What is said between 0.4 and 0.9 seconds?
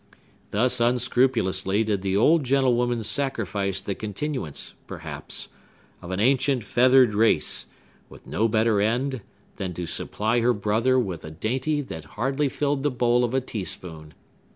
Thus